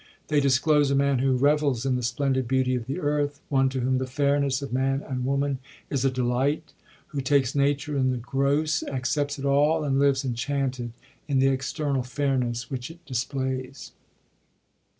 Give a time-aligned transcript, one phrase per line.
[0.29, 3.81] They disclose a man who revels in the splendid beauty of the earth, one to
[3.81, 5.59] whom the fairness of man and woman
[5.91, 6.73] is a delight,
[7.09, 10.93] who takes Nature in the gross, accepts it all, and lives enchanted
[11.27, 13.91] in the external fairness which it displays.